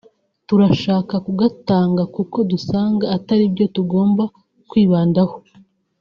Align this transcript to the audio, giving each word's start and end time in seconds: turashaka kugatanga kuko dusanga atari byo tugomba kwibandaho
turashaka 0.47 1.15
kugatanga 1.25 2.03
kuko 2.15 2.37
dusanga 2.51 3.05
atari 3.17 3.43
byo 3.53 3.65
tugomba 3.75 4.23
kwibandaho 4.69 5.35